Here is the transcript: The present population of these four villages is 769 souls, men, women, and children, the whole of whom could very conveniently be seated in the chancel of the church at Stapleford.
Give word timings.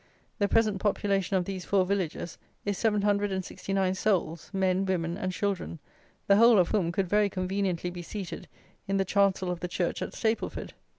The 0.39 0.47
present 0.47 0.81
population 0.81 1.37
of 1.37 1.45
these 1.45 1.63
four 1.63 1.85
villages 1.85 2.39
is 2.65 2.75
769 2.79 3.93
souls, 3.93 4.49
men, 4.51 4.83
women, 4.83 5.15
and 5.15 5.31
children, 5.31 5.77
the 6.25 6.37
whole 6.37 6.57
of 6.57 6.69
whom 6.69 6.91
could 6.91 7.07
very 7.07 7.29
conveniently 7.29 7.91
be 7.91 8.01
seated 8.01 8.47
in 8.87 8.97
the 8.97 9.05
chancel 9.05 9.51
of 9.51 9.59
the 9.59 9.67
church 9.67 10.01
at 10.01 10.13
Stapleford. 10.15 10.73